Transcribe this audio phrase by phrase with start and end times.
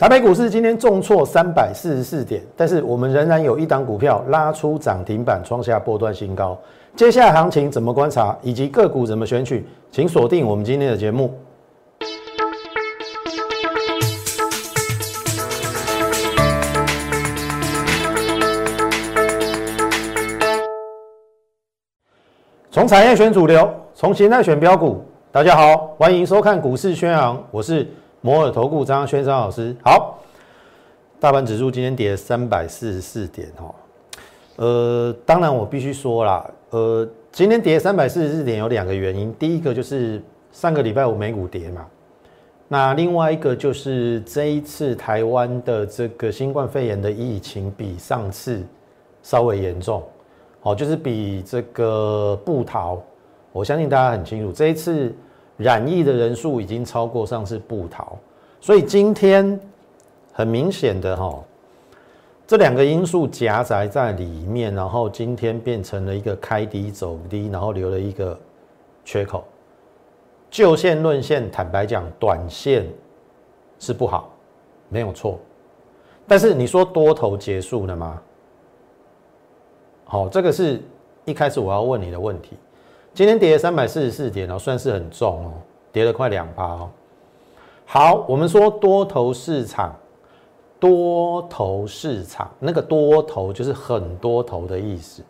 [0.00, 6.58] 台北股市今天重挫三百四十四点，但是我们仍然有一档股票拉出涨停板，创下波段新高。
[6.96, 11.38] 接下来行情怎么观察，以及个股怎么选取，请锁定我们今天的节目。
[22.70, 25.04] 从产业选主流，从形态选标股。
[25.30, 27.86] 大家好，欢迎收看股市宣扬，我是。
[28.22, 30.18] 摩尔投顾张轩张老师，好，
[31.18, 33.74] 大盘指数今天跌三百四十四点哈，
[34.56, 41.86] 呃，当然我必须说啦，呃，今天跌三百四十四点有两个原因，第一个就是上个礼拜五美股跌嘛，
[42.68, 48.62] 那另外一个就是这一次台湾的这个新冠肺炎的疫情比上次
[49.22, 50.02] 稍微严重，
[50.60, 53.00] 好，就是比这个布逃，
[53.50, 55.10] 我相信大家很清楚，这一次。
[55.60, 58.16] 染疫的人数已经超过上次布逃，
[58.62, 59.60] 所以今天
[60.32, 61.38] 很明显的哈，
[62.46, 68.38] 这两个因素夹杂在里面，然后今天变成了一个开低走低，然后留了一个
[69.04, 69.44] 缺口。
[70.50, 72.88] 就线论线，坦白讲，短线
[73.78, 74.30] 是不好，
[74.88, 75.38] 没有错。
[76.26, 78.22] 但是你说多头结束了吗？
[80.04, 80.80] 好，这个是
[81.26, 82.56] 一开始我要问你的问题。
[83.12, 85.52] 今天跌了三百四十四点哦，算是很重哦，
[85.92, 86.90] 跌了快两趴哦。
[87.84, 89.94] 好，我们说多头市场，
[90.78, 95.22] 多头市场那个多头就是很多头的意思。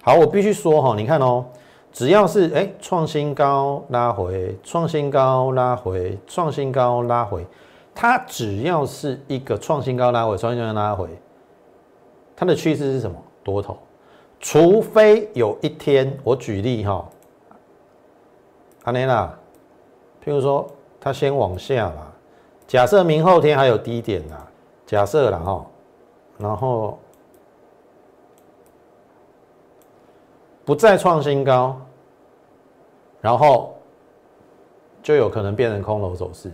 [0.00, 1.44] 好，我必须说哈，你看哦，
[1.92, 7.44] 只要是哎创新高拉回，创新高拉回，创新高拉回，
[7.94, 11.08] 它只要是一个创新高拉回，创新高拉回，
[12.36, 13.16] 它的趋势是什么？
[13.42, 13.76] 多头。
[14.40, 17.04] 除非有一天，我举例哈，
[18.84, 19.26] 阿内娜，
[20.24, 20.66] 譬如说
[21.00, 22.06] 它先往下嘛，
[22.66, 24.36] 假设明后天还有低点呐，
[24.86, 25.66] 假设了哈，
[26.38, 26.98] 然后
[30.64, 31.76] 不再创新高，
[33.20, 33.76] 然后
[35.02, 36.52] 就有可能变成空头走势。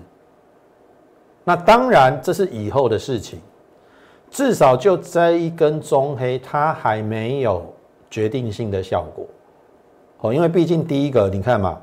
[1.44, 3.38] 那当然这是以后的事情，
[4.30, 7.73] 至少就这一根中黑，它还没有。
[8.14, 9.26] 决定性的效果，
[10.20, 11.76] 哦，因为毕竟第一个，你看嘛，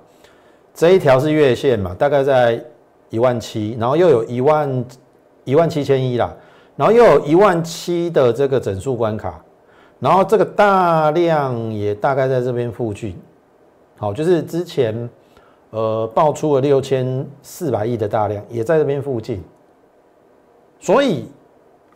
[0.73, 2.63] 这一条是月线嘛，大概在
[3.09, 4.85] 一万七，然后又有一万
[5.43, 6.33] 一万七千一啦，
[6.77, 9.43] 然后又有一万七的这个整数关卡，
[9.99, 13.19] 然后这个大量也大概在这边附近，
[13.97, 15.09] 好，就是之前
[15.71, 19.43] 呃爆出了六千四百亿的大量，也在这边附近，
[20.79, 21.25] 所以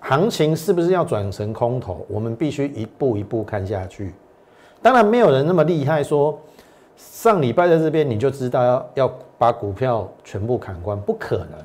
[0.01, 4.13] 行情是不是要转成空头，我们必须一步一步看下去。
[4.85, 6.39] 当然没有人那么厉害，说
[6.95, 11.57] 上礼拜在这边你就知道要要把股票全部砍光，不可能。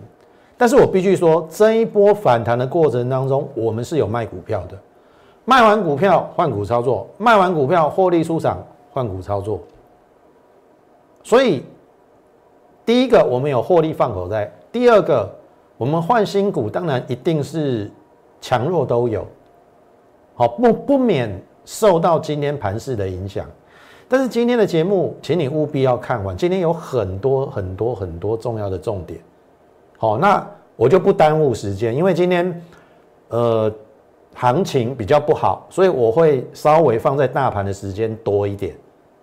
[0.57, 4.79] 但是我必须说，这一波反弹的过程当中，我们是有卖股票的，
[5.45, 8.57] 卖完股票换股操作，卖完股票获利出场
[8.91, 9.61] 换股操作。
[11.23, 11.63] 所以
[12.87, 15.31] 第一个我们有获利放口袋，第二个
[15.77, 17.91] 我们换新股，当然一定是
[18.41, 19.27] 强弱都有，
[20.35, 21.31] 好不不免。
[21.65, 23.47] 受到今天盘势的影响，
[24.09, 26.37] 但是今天的节目，请你务必要看完。
[26.37, 29.21] 今天有很多很多很多重要的重点，
[29.99, 32.63] 好，那我就不耽误时间，因为今天
[33.29, 33.73] 呃
[34.35, 38.75] 行情比较不好，所以我会稍微放在大盘的时间多一点。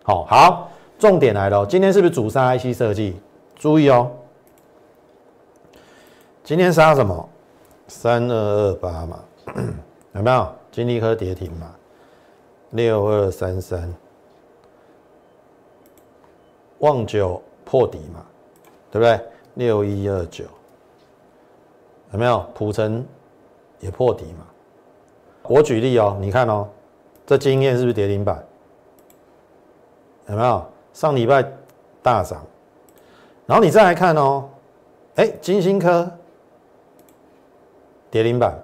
[0.04, 3.16] 好，好，重点来了，今天是不是主杀 IC 设计？
[3.56, 4.12] 注意哦，
[6.44, 7.30] 今天杀什么？
[7.88, 9.20] 三二二八嘛，
[10.14, 10.48] 有没有？
[10.72, 11.74] 金立科跌停嘛？
[12.78, 13.92] 六二三三，
[16.78, 18.24] 望九破底嘛，
[18.92, 19.20] 对不对？
[19.56, 20.46] 六一二九，
[22.14, 22.46] 有没有？
[22.54, 23.04] 普成
[23.80, 24.46] 也破底嘛。
[25.42, 26.68] 我举例哦，你看哦，
[27.26, 28.46] 这经验是不是跌停板？
[30.28, 30.64] 有没有？
[30.94, 31.44] 上礼拜
[32.04, 32.46] 大涨，
[33.48, 34.48] 然后你再来看哦，
[35.16, 36.08] 哎，金星科
[38.12, 38.56] 跌停板，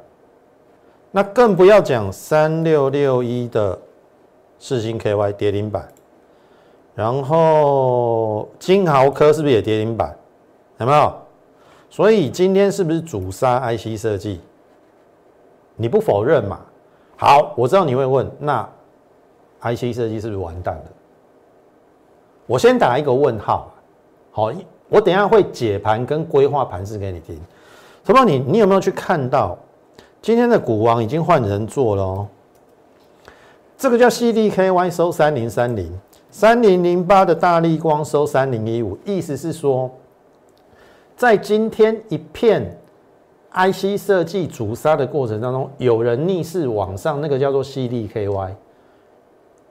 [1.10, 3.80] 那更不要讲三六六一的。
[4.66, 5.86] 四星 KY 跌停板，
[6.96, 10.16] 然后金豪科是不是也跌停板？
[10.78, 11.14] 有没有？
[11.90, 14.40] 所以今天是不是主杀 IC 设计？
[15.76, 16.62] 你不否认嘛？
[17.18, 18.66] 好，我知道你会问，那
[19.64, 20.84] IC 设计是不是完蛋了？
[22.46, 23.70] 我先打一个问号。
[24.32, 24.50] 好，
[24.88, 27.38] 我等下会解盘跟规划盘势给你听。
[28.06, 28.24] 什么？
[28.24, 29.58] 你你有没有去看到
[30.22, 32.28] 今天的股王已经换人做了哦？
[33.84, 35.92] 这个叫 CDKY 收三零三零，
[36.32, 39.92] 三零零八的大力光收三零一五，意思是说，
[41.18, 42.80] 在今天一片
[43.52, 48.52] IC 设计主杀的过程当中，有人逆势往上，那个叫做 CDKY，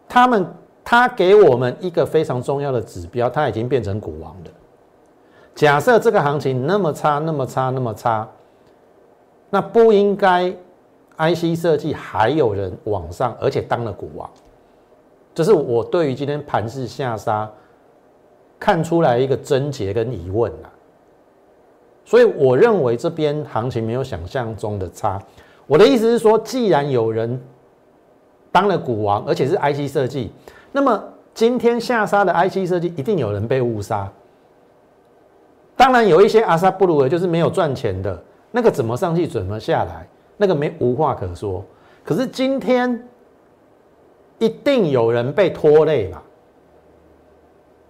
[0.06, 0.46] 他们
[0.84, 4.50] 他给我们一个非常重要的指标，它已经变成股王了。
[5.54, 8.28] 假设这个行情那么差，那么差，那么差，
[9.48, 10.54] 那不应该
[11.22, 14.28] IC 设计还有人往上，而且当了股王。
[15.34, 17.48] 这是我对于今天盘势下杀
[18.58, 20.66] 看出来一个症结跟疑问啊。
[22.04, 25.22] 所以我认为这边行情没有想象中的差。
[25.66, 27.40] 我的意思是说，既然有人
[28.50, 30.32] 当了股王，而且是 IC 设计，
[30.72, 31.02] 那么
[31.32, 34.10] 今天下杀的 IC 设计一定有人被误杀。
[35.76, 40.06] 当然有一些阿萨布鲁的，就是没有赚钱的，那个怎么上去怎么下来，
[40.42, 41.64] 那个没无话可说。
[42.02, 43.08] 可是今天
[44.40, 46.20] 一定有人被拖累嘛？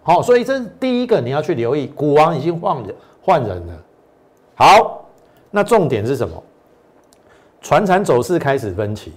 [0.02, 3.72] 好，所以这是第一个你要去留意，股王已经换人换人了。
[4.54, 5.08] 好，
[5.50, 6.42] 那重点是什么？
[7.62, 9.14] 船产走势开始分歧。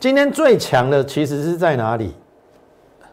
[0.00, 2.12] 今天最强的其实是在哪里？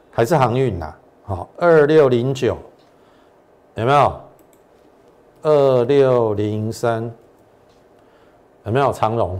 [0.10, 0.92] 还是航运呐？
[1.26, 2.58] 好，二六零九
[3.76, 4.20] 有没有？
[5.44, 7.14] 二六零三
[8.66, 9.40] 有没有长荣？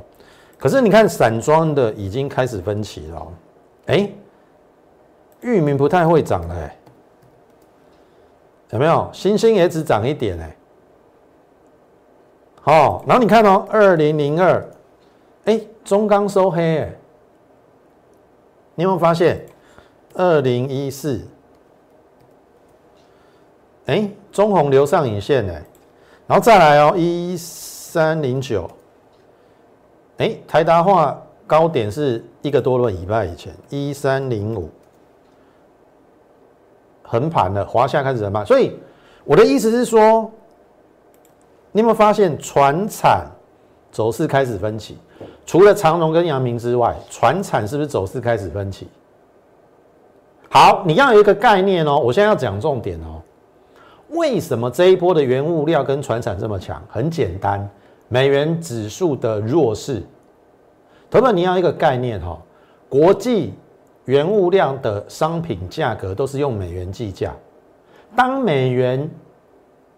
[0.58, 3.28] 可是你看散装的已经开始分歧了。
[3.88, 4.10] 哎，
[5.42, 6.72] 域名不太会涨了，
[8.70, 9.10] 有没有？
[9.12, 10.56] 星星也只涨一点哎。
[12.62, 14.66] 好，然后你看哦，二零零二，
[15.46, 16.94] 哎，中钢收黑哎，
[18.76, 19.46] 你有没有发现？
[20.16, 21.28] 二零一四，
[23.88, 25.62] 哎，中红留上影线哎，
[26.26, 28.70] 然后再来哦，一三零九，
[30.18, 34.70] 哎，台达化高点是一个多轮礼拜以前，一三零五，
[37.02, 38.78] 横盘了，华夏开始横盘，所以
[39.24, 40.32] 我的意思是说。
[41.76, 43.26] 你有没有发现船产
[43.92, 44.96] 走势开始分歧？
[45.44, 48.88] 除了长荣跟阳明之外，船产是不是走势开始分歧？
[50.50, 51.98] 好，你要有一个概念哦。
[51.98, 53.20] 我现在要讲重点哦。
[54.10, 56.80] 为什么这一波的原物料跟船产这么强？
[56.88, 57.68] 很简单，
[58.14, 60.04] 美元指数的弱势。
[61.10, 62.40] 同学们，你要一个概念哈，
[62.88, 63.56] 国际
[64.06, 67.34] 原物料的商品价格都是用美元计价，
[68.16, 69.10] 当美元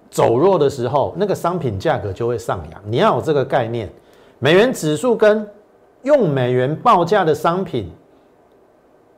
[0.10, 2.82] 走弱的时候，那个商品价格就会上扬。
[2.86, 3.92] 你要有这个概念，
[4.40, 5.46] 美元指数跟
[6.04, 7.92] 用美元报价的商品，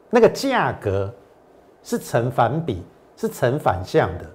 [0.10, 1.14] 那个价格
[1.84, 2.82] 是成反比，
[3.16, 4.26] 是成反向的。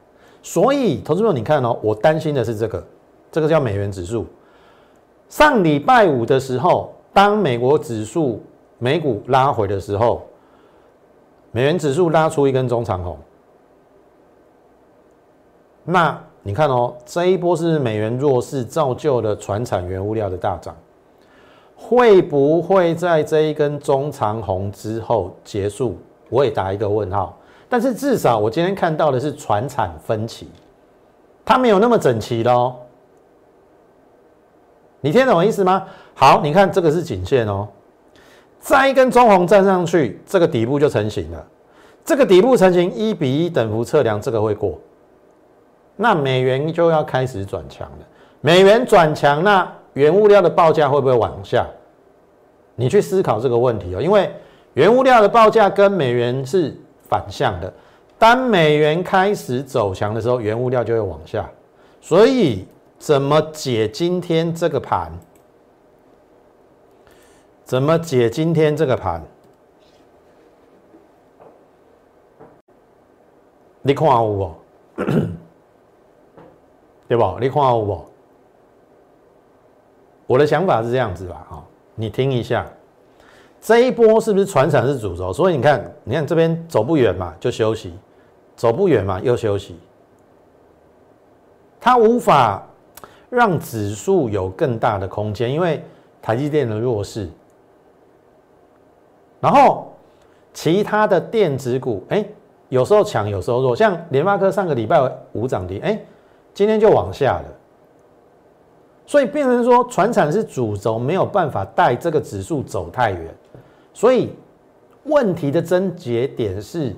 [0.40, 2.86] 所以，投资者你看哦，我担心的是这个，
[3.32, 4.24] 这个叫美元指数。
[5.32, 8.42] 上礼拜五的时候，当美国指数
[8.76, 10.20] 美股拉回的时候，
[11.52, 13.16] 美元指数拉出一根中长红，
[15.84, 16.22] 那。
[16.44, 20.76] 你看哦，这一波是美元弱势造就了船产原物料的大涨，
[21.76, 25.96] 会不会在这一根中长红之后结束？
[26.28, 27.38] 我也打一个问号。
[27.68, 30.48] 但是至少我今天看到的是船产分歧，
[31.44, 32.74] 它没有那么整齐喽。
[35.02, 35.84] 你听懂我意思吗？
[36.14, 37.66] 好，你看这个是颈线哦，
[38.60, 41.44] 再一根中红站上去，这个底部就成型了。
[42.04, 44.78] 这个底部成型，一比一等幅测量，这个会过。
[45.96, 47.98] 那美元就要开始转强了。
[48.40, 51.66] 美元转强，那原物料的报价会不会往下？
[52.76, 54.00] 你去思考这个问题哦。
[54.00, 54.30] 因为
[54.74, 56.74] 原物料的报价跟美元是
[57.08, 57.72] 反向的。
[58.18, 61.48] 当美元开始走强的时候，原物料就会往下。
[62.00, 62.64] 所以，
[63.02, 65.10] 怎么解今天这个盘？
[67.64, 69.20] 怎么解今天这个盘？
[73.82, 74.56] 你看我。
[77.08, 77.38] 对吧？
[77.40, 78.04] 你看我不？
[80.28, 81.64] 我的想法是这样子吧，哈，
[81.96, 82.64] 你听一下，
[83.60, 85.32] 这一波是不是船产是主轴？
[85.32, 87.90] 所以你看，你看这边走不远嘛，就休息；
[88.54, 89.76] 走不远嘛，又休息。
[91.80, 92.64] 它无法
[93.32, 95.82] 让指数有更大的空间，因为
[96.20, 97.26] 台积电的弱势。
[99.40, 99.92] 然后
[100.52, 102.22] 其他的电子股，哎，
[102.68, 103.74] 有时候强，有时候弱。
[103.74, 105.00] 像联发科上个礼拜
[105.32, 105.98] 五涨停，哎。
[106.54, 107.44] 今天就往下了，
[109.06, 113.34] 所以变成说，船产是主轴，没有办法带这个指数走太远。
[113.94, 114.34] 所以
[115.04, 116.94] 问题的症结点是，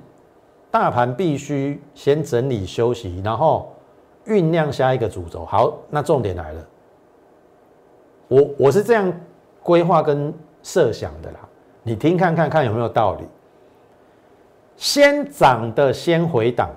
[0.72, 3.72] 大盘必须先整理休息，然后
[4.26, 5.44] 酝酿下一个主轴。
[5.44, 6.66] 好，那重点来了，
[8.28, 9.12] 我我是这样
[9.62, 11.40] 规划跟设想的啦，
[11.82, 13.24] 你听看看看有没有道理？
[14.76, 16.70] 先涨的先回档。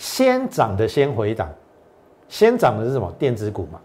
[0.00, 1.48] 先涨的先回档，
[2.28, 3.12] 先涨的是什么？
[3.18, 3.80] 电子股嘛。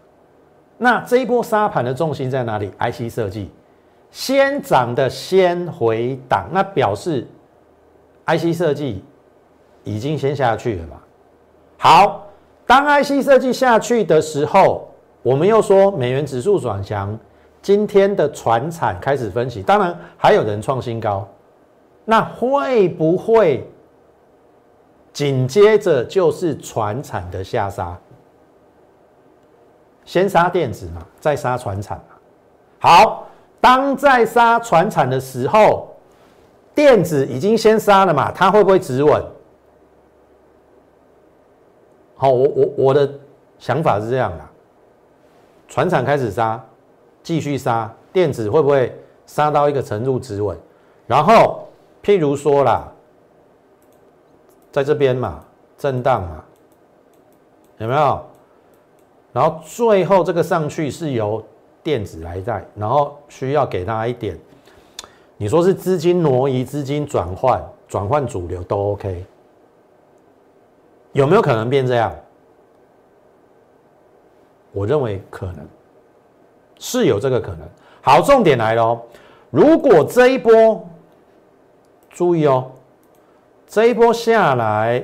[0.78, 3.50] 那这一波沙盘的重心在哪里？IC 设计
[4.12, 7.26] 先涨的先回档，那表示
[8.26, 9.02] IC 设计
[9.82, 11.02] 已经先下去了嘛？
[11.84, 12.26] 好，
[12.66, 14.88] 当 IC 设计下去的时候，
[15.20, 17.14] 我们又说美元指数转强，
[17.60, 21.28] 今天的船产开始分析，当然还有人创新高，
[22.06, 23.70] 那会不会
[25.12, 27.94] 紧接着就是船产的下杀？
[30.06, 32.14] 先杀电子嘛，再杀船产嘛。
[32.78, 33.26] 好，
[33.60, 35.94] 当在杀船产的时候，
[36.74, 39.22] 电子已经先杀了嘛，它会不会止稳？
[42.24, 43.06] 好，我我我的
[43.58, 44.44] 想法是这样的：
[45.68, 46.58] 船厂开始杀，
[47.22, 50.56] 继续杀，电子会不会杀到一个程度止稳？
[51.06, 51.68] 然后，
[52.02, 52.90] 譬如说啦，
[54.72, 55.44] 在这边嘛，
[55.76, 56.42] 震荡嘛，
[57.76, 58.24] 有没有？
[59.34, 61.44] 然后最后这个上去是由
[61.82, 64.38] 电子来带，然后需要给他一点，
[65.36, 69.26] 你说是资金挪移、资金转换、转换主流都 OK，
[71.14, 72.14] 有没有可能变这样？
[74.72, 75.66] 我认为可能
[76.78, 77.66] 是有这个可能。
[78.02, 79.02] 好，重点来了哦，
[79.50, 80.86] 如果这一波
[82.10, 82.70] 注意哦，
[83.66, 85.02] 这一波下来。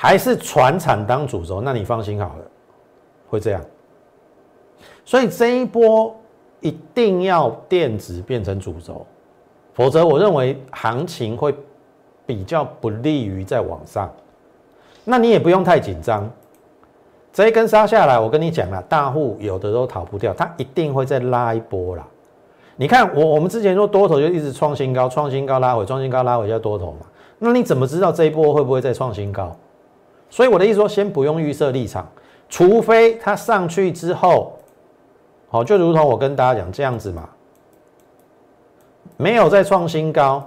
[0.00, 2.44] 还是船产当主轴，那你放心好了，
[3.28, 3.60] 会这样。
[5.04, 6.14] 所以这一波
[6.60, 9.04] 一定要电子变成主轴，
[9.74, 11.52] 否则我认为行情会
[12.28, 14.12] 比较不利于在往上。
[15.02, 16.30] 那你也不用太紧张，
[17.32, 22.06] 这一根杀下来，我跟你讲了，大户有的都逃不掉，它一定会再拉一波啦。
[22.76, 27.06] 你看我我们之前说多头就一直创新高，创新高拉回，创新高拉回叫多头嘛。
[27.38, 29.56] 那你怎么知道这一波会不会再创新高？
[30.28, 32.06] 所以我的意思说，先不用预设立场，
[32.50, 34.58] 除非它上去之后，
[35.48, 37.26] 好，就如同我跟大家讲这样子嘛，
[39.16, 40.44] 没有再创新高，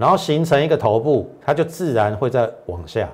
[0.00, 3.06] 然后形成一个头部，它就自然会再往下。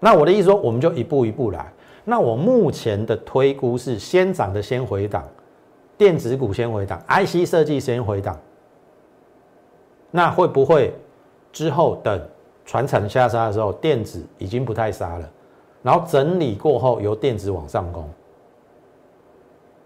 [0.00, 1.72] 那我的意思说，我们就一步一步来。
[2.04, 5.22] 那我目前的推估是，先涨的先回档，
[5.96, 8.36] 电子股先回档，IC 设计先回档。
[10.10, 10.92] 那会不会
[11.52, 12.20] 之后等？
[12.64, 15.30] 船产下杀的时候，电子已经不太杀了，
[15.82, 18.08] 然后整理过后由电子往上攻。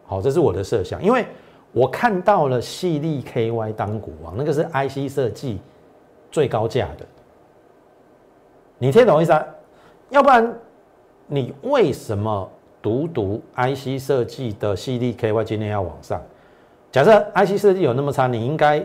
[0.07, 1.27] 好，这是我的设想，因为
[1.73, 5.59] 我看到了细粒 KY 当股王，那个是 IC 设计
[6.37, 7.07] 最高价的。
[8.77, 9.43] 你听懂意思啊？
[10.11, 10.55] 要不然
[11.27, 12.47] 你为什么
[12.83, 16.21] 独独 IC 设计的 CDKY 今天要往上？
[16.93, 18.85] 假设 IC 设计有那么差，你应该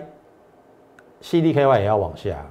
[1.21, 2.41] CDKY 也要往下。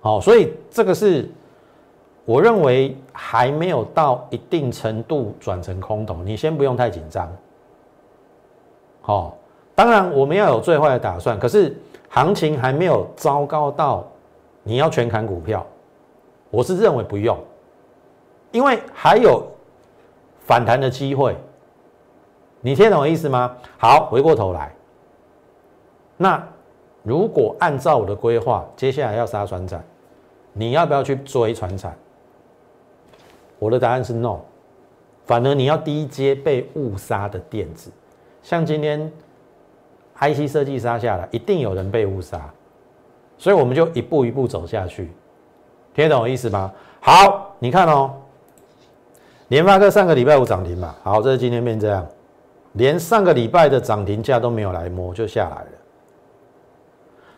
[0.00, 1.30] 好，所以这个是
[2.24, 7.32] 我认为还没有到一定程度转成空头，你先不用太紧张。
[9.00, 9.38] 好，
[9.76, 11.72] 当然我们要有最坏的打算，可是
[12.08, 14.06] 行情还没有糟糕到
[14.62, 15.66] 你要全砍股票，
[16.50, 17.38] 我是认为不用，
[18.52, 19.46] 因为还有
[20.40, 21.36] 反弹的机会。
[22.60, 23.56] 你听懂我意思吗？
[23.76, 24.74] 好，回过头来，
[26.16, 26.42] 那。
[27.04, 29.82] 如果按照我的规划，接下来要杀船产，
[30.52, 31.96] 你要不要去追船产？
[33.58, 34.40] 我的答案是 no。
[35.24, 37.90] 反而你要低阶被误杀的电子，
[38.42, 39.10] 像今天
[40.20, 42.50] IC 设计杀下来，一定有人被误杀，
[43.36, 45.12] 所以我们就一步一步走下去，
[45.94, 46.72] 听得懂我意思吗？
[47.00, 48.12] 好，你看哦，
[49.48, 52.06] 联发科上个礼拜五涨停嘛，好，这是今天变这样，
[52.72, 55.68] 连上个礼拜的涨停价都没有来摸，就下来了。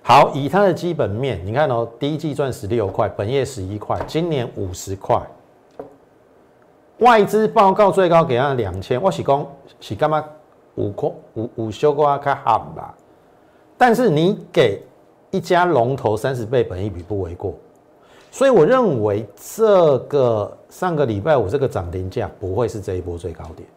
[0.02, 5.20] 好，以它的基本面，你看哦，第一季赚十六块，本业十一块，今年五十块。
[7.00, 9.46] 外资报告最高给他两千，我是讲
[9.78, 10.24] 是干嘛？
[10.76, 12.94] 五块五五修过啊，开好吧。
[13.76, 14.82] 但是你给
[15.30, 17.54] 一家龙头三十倍本益比不为过，
[18.30, 23.68] 所以我认为这个上个礼拜五这个涨停价不会是这一波最高点。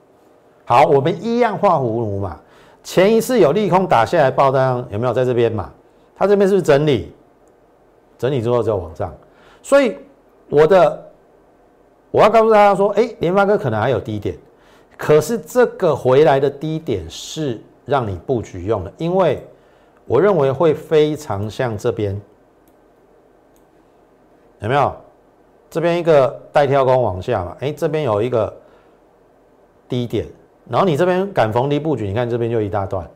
[0.66, 2.40] 好，我们一样画葫芦嘛。
[2.84, 5.72] 前一次有利空打下来爆单，有没有在这边嘛？
[6.16, 7.14] 它这边是不是整理？
[8.18, 9.14] 整理之后就往上，
[9.62, 9.98] 所以
[10.50, 11.12] 我的
[12.12, 14.38] 我要告诉大家说，哎，联发科可能还有低点，
[14.98, 19.46] 可是这个回来的低点是让你布局用的，因为
[20.06, 22.20] 我认为会非常像这边，
[24.60, 24.96] 有没有？
[25.70, 28.56] 这边一个带跳空往下嘛，哎，这边有一个
[29.90, 30.28] 低点，
[30.70, 33.10] 然后你这边敢逢低布局，你看这边就一大段。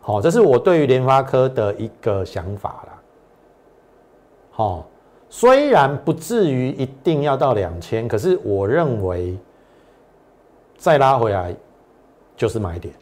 [0.00, 3.02] 好，这是我对于联发科的一个想法啦。
[4.50, 4.86] 好，
[5.28, 9.38] 虽然不至于一定要到两千，可是我认为
[10.76, 11.54] 再拉回来
[12.36, 12.94] 就是买点。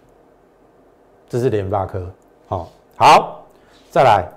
[1.28, 2.07] 这是联发科，
[2.47, 3.45] 好，好，
[3.90, 4.28] 再来，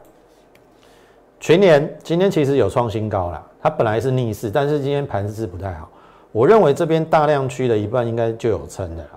[1.39, 5.87] 全年今天其实有创新高了，它本来是逆势，但是今天盘势不太好。
[6.31, 9.09] 我认为这边大量区的一半应该就有撑的了。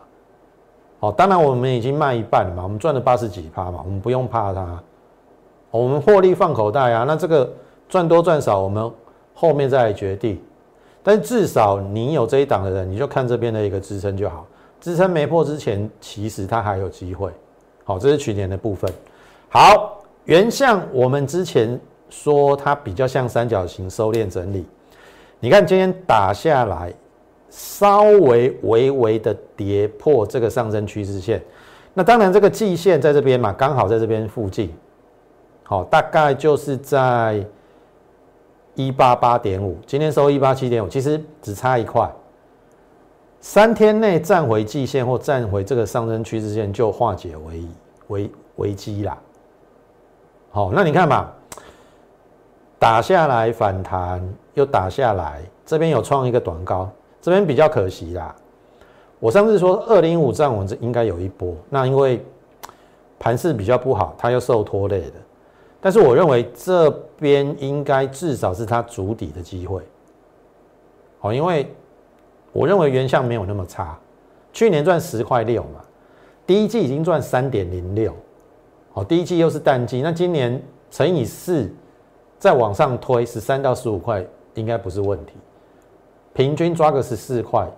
[0.99, 4.83] 好，当然我们已经卖一半了嘛，我们赚了八十几趴嘛，我们不用怕它，
[5.71, 7.05] 我们获利放口袋啊。
[7.07, 7.51] 那这个
[7.89, 8.93] 赚多赚少，我们
[9.35, 10.43] 后面再来决定。
[11.03, 14.47] 但至少你有这一档的人，你就看这边的一个支撑就好。
[14.81, 17.31] 支撑没破之前，其实它还有机会。
[17.85, 18.91] 好，这是去年的部分。
[19.49, 21.79] 好，原像我们之前
[22.09, 24.65] 说它比较像三角形收敛整理。
[25.39, 26.93] 你看今天打下来，
[27.49, 31.43] 稍微微微的跌破这个上升趋势线，
[31.95, 34.73] 那当然这个季线在这边嘛，刚好在这边附近，
[35.63, 37.45] 好，大概就是在
[38.75, 42.11] 一八八点五，今天收一八七点五，其实只差一块，
[43.41, 47.65] 三天内站回季线或站回这个上升趋势线就化解为
[48.09, 49.19] 危危机啦。
[50.51, 51.31] 好，那你看嘛。
[52.79, 58.35] 打下来反弹，又打下来，这边有创一个短高，这边比较可惜啦。
[59.19, 62.25] 我上次说二零五站稳这应该有一波，那因为
[63.19, 65.13] 盘势比较不好，它又受拖累的。
[65.79, 69.83] 但是我认为这边应该至少是它筑底的机会。
[71.19, 71.71] 好，因为
[72.53, 73.99] 我认为原相没有那么差，
[74.53, 75.85] 去年赚十块六嘛，
[76.47, 78.13] 第一季已经赚三点零六，
[78.93, 80.61] 好，第一季又是淡季，那今年
[80.91, 81.71] 乘以四。
[82.39, 84.25] 再往上推十三到十五块
[84.55, 85.35] 应该不是问题，
[86.33, 87.69] 平均抓个十四块，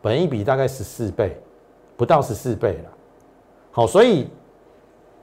[0.00, 1.36] 本一比大概十四倍，
[1.96, 2.90] 不到十四倍了。
[3.72, 4.28] 好，所以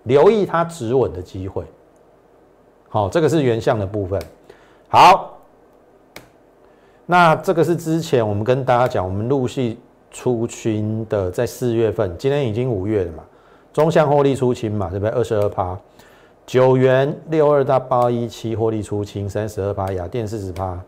[0.04, 1.64] 留意它止稳的机会。
[2.90, 4.20] 好，这个是原相的部分。
[4.88, 5.38] 好，
[7.06, 9.78] 那这个是之前我们跟大家讲，我们陆续
[10.10, 13.24] 出清的，在四月份，今天已经五月了嘛，
[13.72, 15.12] 中向获利出清嘛，对不对？
[15.12, 15.78] 二十二趴。
[16.48, 20.80] 九元六二到八一七获利出清三十二趴，雅电四十趴，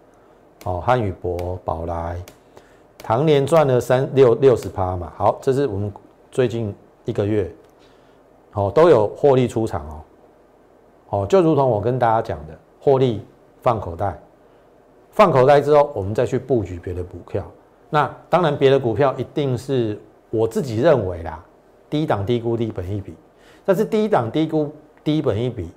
[0.64, 2.18] 哦，汉语博宝来，
[2.98, 5.94] 唐年赚了三六六十趴嘛，好，这是我们
[6.32, 6.74] 最近
[7.06, 7.48] 一个月，
[8.54, 10.02] 哦，都有获利出场哦，
[11.12, 13.26] 哦，就如同我跟大家讲的，获利
[13.62, 14.20] 放口袋，
[15.12, 17.46] 放口袋之后，我们再去布局别的股票，
[17.90, 19.98] 那当然别的股票一定是
[20.30, 21.42] 我自己认为啦，
[21.90, 23.16] 低档低估低本一比，
[23.64, 24.70] 但是低档低估。
[25.04, 25.68] 低本一比，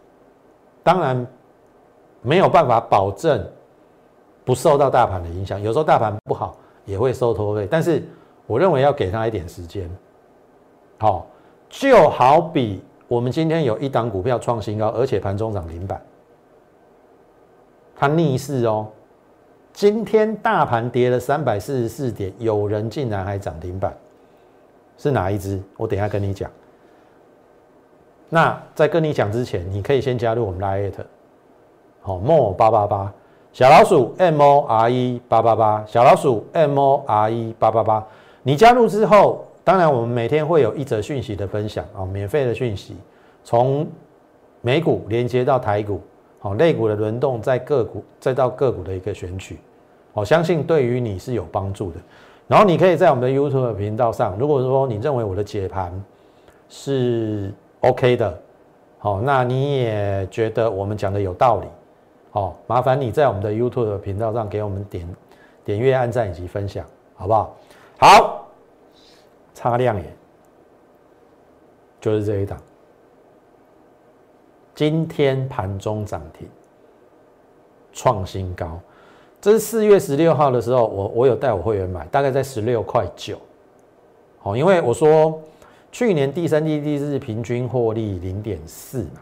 [0.82, 1.26] 当然
[2.20, 3.42] 没有办法保证
[4.44, 5.58] 不受到大盘的影响。
[5.62, 8.06] 有时候大盘不好也会收拖累，但是
[8.46, 9.90] 我认为要给他一点时间。
[10.98, 11.26] 好，
[11.70, 16.00] 就好比我们今天有一档股票创新高，而且盘中涨停板，
[17.94, 18.88] 它逆势哦。
[19.72, 23.92] 今天大盘跌了三百四十四点，有人竟然还涨停板，
[24.96, 25.60] 是哪一只？
[25.76, 26.50] 我等下跟你讲。
[28.28, 31.04] 那在跟你讲之前，你可以先加入我们 Lite，
[32.00, 33.12] 好，mo 八八八
[33.52, 38.04] 小老鼠 M O R E 八八八小老鼠 M O R E 八八八。
[38.42, 42.94] 你加入之后，当然我们每天会有一则讯息的分享啊，免费的讯息，
[43.42, 43.88] 从
[44.60, 46.00] 美股连接到台股，
[46.38, 49.58] 好，类股的轮动，在个股再到个股的一个选取，
[50.12, 51.96] 我相信对于你是有帮助的。
[52.46, 55.90] 然后你可以在我们的 YouTube 频道上，如果说你认为我的解盘
[56.68, 57.50] 是
[57.80, 58.38] OK 的，
[58.98, 61.66] 好，那你也觉得我们讲的有道理，
[62.30, 65.08] 好，麻烦你在我们的 YouTube 频道上给我们点
[65.64, 67.56] 点阅、按赞以及分享，好不好？
[67.98, 68.43] 好，
[69.54, 70.04] 擦亮眼，
[72.00, 72.60] 就是这一档，
[74.74, 76.46] 今天盘中涨停，
[77.92, 78.78] 创新高，
[79.40, 83.38] 这是四月十六号的时候，我我有带我会员买，大概在十六块九，
[84.40, 85.40] 好，因为我说。
[85.92, 89.20] 去年第三季第四季平均获利零点四嘛，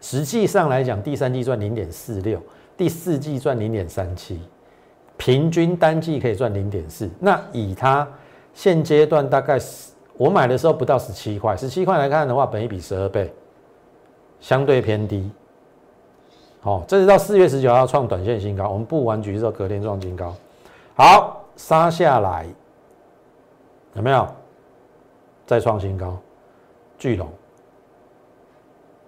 [0.00, 2.40] 实际上来讲，第三季赚零点四六，
[2.76, 4.40] 第四季赚零点三七，
[5.16, 7.10] 平均单季可以赚零点四。
[7.18, 8.08] 那以它
[8.54, 13.32] 现阶段大概是我买的时候不到十七块，十七块来看的话，本一比十二倍，
[14.40, 15.30] 相对偏低。
[16.60, 20.34] 好，这是到四月十九号创短线新高，我们布完局之后隔天创新高，
[20.94, 22.46] 好杀下来，
[23.94, 24.28] 有没有？
[25.44, 26.16] 再创新高，
[26.96, 27.28] 巨龙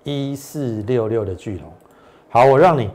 [0.02, 1.72] 一四六六的巨龙，
[2.28, 2.90] 好，我让你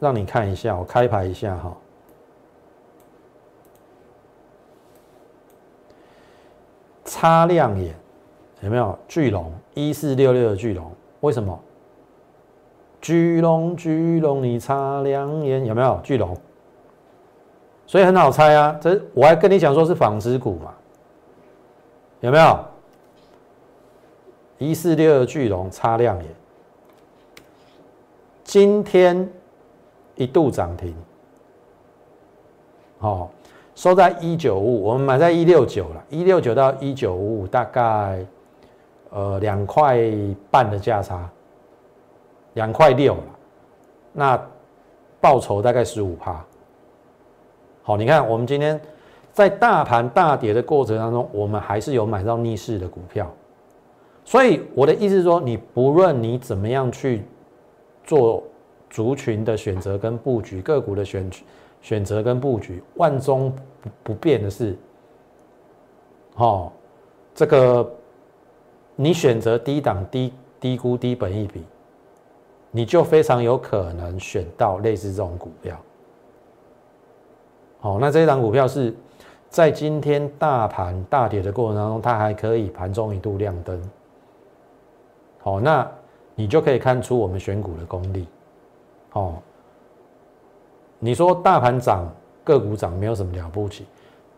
[0.00, 1.72] 让你看一下，我开牌一下哈，
[7.06, 7.94] 擦亮眼，
[8.60, 10.92] 有没有巨龙一四六六的巨龙？
[11.20, 11.58] 为什么？
[13.00, 16.36] 巨龙，巨龙，你擦亮眼，有没有巨龙？
[17.86, 20.74] 所以很好猜啊，这我还跟你讲说是纺织股嘛，
[22.20, 22.58] 有没有？
[24.58, 26.26] 一四六二巨龙擦亮眼，
[28.42, 29.30] 今天
[30.14, 30.96] 一度涨停，
[32.98, 33.30] 好，
[33.76, 38.24] 收在一九五五，我们买在一六九了，一六九到一九五五，大概
[39.10, 40.00] 呃两块
[40.50, 41.30] 半的价差，
[42.54, 43.22] 两块六了，
[44.14, 44.42] 那
[45.20, 46.42] 报酬大概十五趴。
[47.82, 48.80] 好，你看我们今天
[49.30, 53.30] 在大盘大跌的过程当中，我们还是有买到逆势的股票。
[54.24, 57.22] 所以我的意思是说，你不论你怎么样去
[58.04, 58.42] 做
[58.88, 61.44] 族群的选择跟布局，个股的选取
[61.86, 64.76] 选择跟布局，万中不不变的是，
[66.34, 66.72] 哦，
[67.32, 67.88] 这个
[68.96, 71.62] 你选择低档、低低估、低本益比，
[72.72, 75.80] 你就非常有可能选到类似这种股票。
[77.78, 78.92] 好，那这一档股票是
[79.48, 83.90] 在今天大盘大跌的过程当中，它还可以盘中一度亮灯。
[85.38, 85.88] 好，那
[86.34, 88.26] 你就可以看出我们选股的功力。
[89.12, 89.34] 哦，
[90.98, 92.06] 你说大盘涨，
[92.42, 93.86] 个股涨没有什么了不起，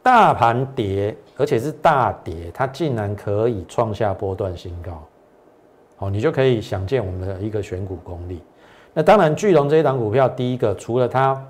[0.03, 5.03] 大盘跌，而且是大跌，它竟然可以创下波段新高。
[5.97, 8.43] 好，你就可以想见我们的一个选股功力。
[8.95, 11.41] 那当然，巨龙这一档股票，第一个除了它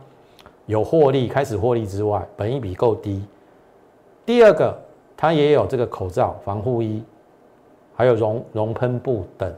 [0.67, 3.25] 有获利，开始获利之外，本益比够低。
[4.27, 4.79] 第二个，
[5.17, 7.03] 它也有这个口罩、防护衣。
[7.95, 9.53] 还有熔熔喷布等，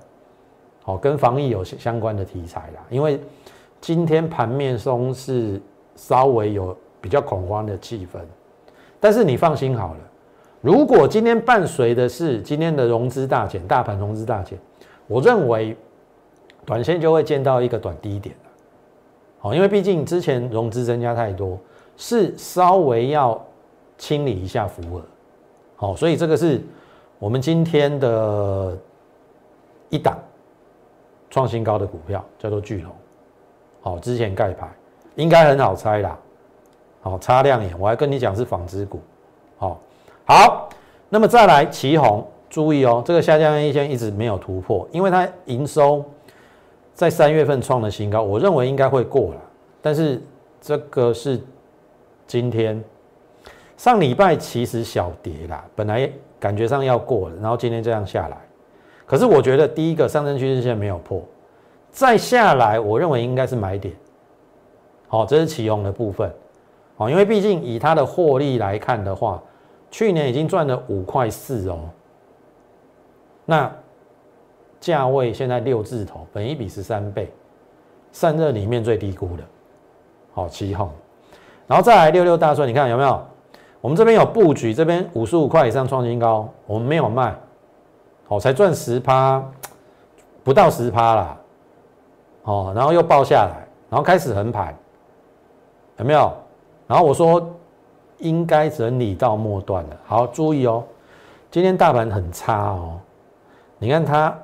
[0.82, 2.82] 好，跟防疫有相关的题材啦。
[2.88, 3.20] 因为
[3.80, 5.60] 今天盘面中是
[5.94, 8.20] 稍微有比较恐慌的气氛，
[8.98, 10.00] 但是你放心好了，
[10.60, 14.58] 如果今天伴随的是今天的融资大减，大盘融资大减，
[15.06, 15.76] 我认为
[16.64, 18.50] 短线就会见到一个短低点了。
[19.38, 21.58] 好，因为毕竟之前融资增加太多，
[21.96, 23.42] 是稍微要
[23.96, 25.02] 清理一下浮额。
[25.76, 26.60] 好，所以这个是。
[27.20, 28.74] 我们今天的
[29.90, 30.18] 一档
[31.28, 32.90] 创新高的股票叫做巨龙，
[33.80, 34.68] 好，之前盖牌
[35.14, 36.18] 应该很好猜啦，
[37.00, 39.00] 好，擦亮眼，我还跟你讲是纺织股，
[39.58, 39.80] 好，
[40.26, 40.68] 好，
[41.08, 46.04] 那么再来旗宏，注意哦，这个下降一线一直没有突破，因为它营收
[46.94, 49.40] 在三月份创了新高，我认为应该会过了，
[49.80, 50.22] 但是
[50.60, 51.40] 这个是
[52.26, 52.82] 今天
[53.76, 56.10] 上礼拜其实小跌啦，本来。
[56.40, 58.38] 感觉上要过了，然后今天这样下来，
[59.04, 61.22] 可是我觉得第一个上升趋势线没有破，
[61.90, 63.94] 再下来，我认为应该是买点。
[65.08, 66.32] 好，这是启宏的部分。
[66.96, 69.42] 好，因为毕竟以它的获利来看的话，
[69.90, 71.80] 去年已经赚了五块四哦，
[73.44, 73.70] 那
[74.78, 77.32] 价位现在六字头，本一比十三倍，
[78.12, 79.42] 散热里面最低估的。
[80.32, 80.88] 好，启宏，
[81.66, 83.26] 然后再来六六大顺，你看有没有？
[83.80, 87.34] 我们这边有布局，这边五十五块以上创新高，我们没有卖，
[88.28, 89.42] 好才赚十趴，
[90.44, 91.39] 不到十趴啦，
[92.42, 94.74] 哦，然后又爆下来，然后开始横盘，
[95.98, 96.32] 有没有？
[96.86, 97.48] 然后我说
[98.18, 100.84] 应该整理到末段了，好注意哦，
[101.50, 102.98] 今天大盘很差哦，
[103.78, 104.36] 你看它，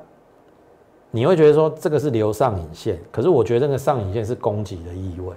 [1.11, 5.35] 你会觉得说这个是留上影线，可是我觉得这个上影线是攻击的意味，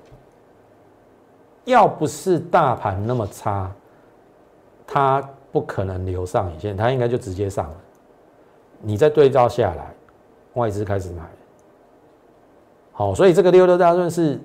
[1.66, 3.72] 要不是大盘那么差。
[4.92, 7.76] 它不可能留上影线，它应该就直接上了。
[8.82, 9.94] 你再对照下来，
[10.56, 11.22] 外资开始买，
[13.00, 14.38] 好，所以这个六六大顺是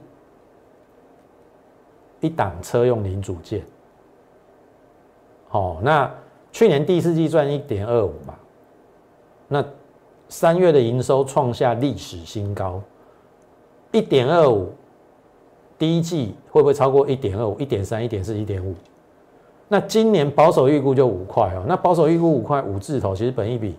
[2.21, 3.61] 一档车用零组件。
[5.49, 6.09] 好，那
[6.53, 8.37] 去年第四季赚一点二五嘛，
[9.49, 9.65] 那
[10.29, 12.81] 三月的营收创下历史新高，
[13.91, 14.69] 一点二五，
[15.77, 17.59] 第一季会不会超过一点二五？
[17.59, 18.73] 一点三、一点四、一点五？
[19.67, 23.75] 那今年保守预估就五块哦，那保守预估五块五字头，其实本一比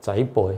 [0.00, 0.52] 窄一波，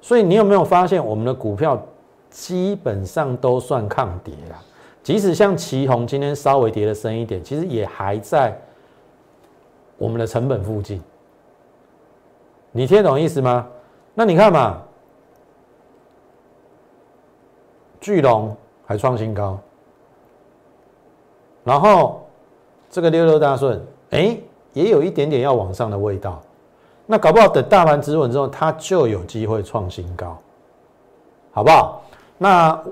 [0.00, 1.84] 所以你有没有发现我们的股票
[2.30, 4.58] 基本上都算抗跌啦？
[5.02, 8.56] 即使像旗宏今天稍微跌的深一点，其实也还在
[9.98, 11.02] 我们的成本附近。
[12.72, 13.66] 你听懂意思吗？
[14.14, 14.80] 那你看嘛，
[18.00, 19.58] 巨龙还创新高，
[21.64, 22.16] 然后。
[22.92, 24.36] 这个六六大顺，哎，
[24.72, 26.42] 也有一点点要往上的味道。
[27.06, 30.36] 那搞不好等大盘止稳之后，它就有机会创新高，
[31.52, 32.02] 好不好？
[32.42, 32.82] 那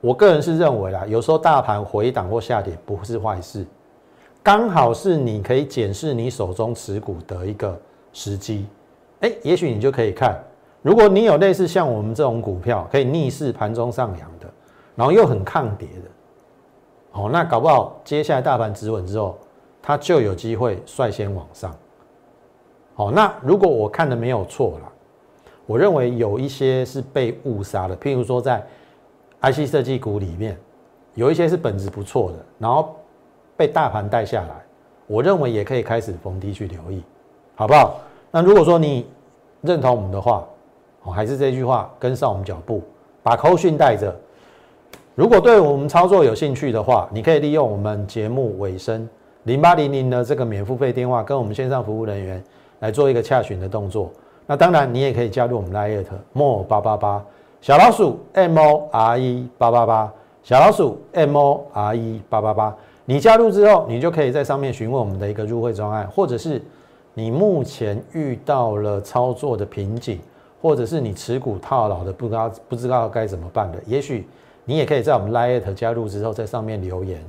[0.00, 3.66] 我个人是认为啦，有时候大盘回档或下跌不是坏事，
[4.44, 7.76] 刚好是你可以检视你手中持股的一个
[8.12, 8.64] 时机。
[9.22, 10.40] 哎，也许你就可以看，
[10.82, 14.46] 如果你有类似像我们这种股票，可以逆势盘中上扬的，
[14.94, 19.36] 然后又很抗跌的，哦，那搞不好接下来大盘止稳之后，
[19.82, 21.74] 它就有机会率先往上。
[22.94, 24.92] 好，那如果我看的没有错啦，
[25.66, 28.64] 我认为有一些是被误杀的，譬如说在
[29.42, 30.56] IC 设计股里面，
[31.14, 32.94] 有一些是本质不错的，然后
[33.56, 34.54] 被大盘带下来，
[35.06, 37.02] 我认为也可以开始逢低去留意，
[37.56, 37.96] 好不好？
[38.30, 39.06] 那如果说你
[39.60, 40.46] 认同我们的话，
[41.02, 42.82] 哦，还是这句话，跟上我们脚步，
[43.22, 44.14] 把扣讯带着。
[45.14, 49.08] 如果对我们操作有兴趣的话，你可以利用我们节目尾声
[49.44, 52.42] 零八零零的这个免付费电话，跟我们线上服务人员。
[52.80, 54.12] 来做一个洽询的动作，
[54.46, 57.24] 那当然你也可以加入我们 Lite More 八八八
[57.60, 66.62] 小老鼠 M O R E 八八八小老鼠 M O R E 八八八，你加入之后，你就可以在上面询问我们的一个入会专案，或者是
[67.14, 70.20] 你目前遇到了操作的瓶颈，
[70.62, 74.28] 或者是你持股套牢的不知道不知道该怎么办的，也许
[74.64, 77.20] 你也可以在我们 Light 加入之后，在上面留言。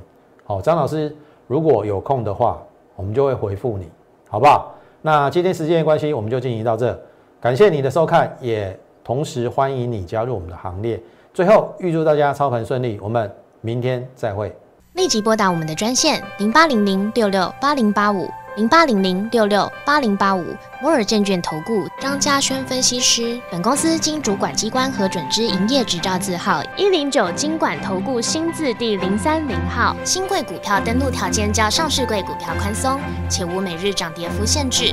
[0.44, 1.12] 好，张老师
[1.48, 2.62] 如果有空的话，
[2.94, 3.90] 我们就会回复你，
[4.28, 4.72] 好不好？
[5.02, 6.96] 那今天时间的关系，我们就进行到这。
[7.40, 11.00] 感谢你的收看，也同时欢迎你加入我们的行列。
[11.32, 14.52] 最后，预祝大家操盘顺利，我们明天再会。
[14.94, 20.44] 立即拨打我们的专线零八零零六六八零八五零八零零六六八零八五
[20.82, 23.40] 摩尔证券投顾张嘉轩分析师。
[23.52, 29.94] 本公司经主管机关核准之营业执照字号一零九金管投顾新字第零三零号。
[30.04, 32.98] 新贵股票登录条件较上市贵股票宽松，
[33.30, 34.92] 且无每日涨跌幅限制。